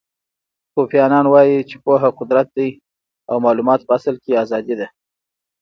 کوفی 0.73 0.97
انان 1.05 1.25
وایي 1.29 1.59
چې 1.69 1.75
پوهه 1.83 2.09
قدرت 2.19 2.47
دی 2.57 2.69
او 3.29 3.35
معلومات 3.45 3.79
په 3.87 3.93
اصل 3.97 4.15
کې 4.23 4.39
ازادي 4.43 4.75
ده. 4.79 4.87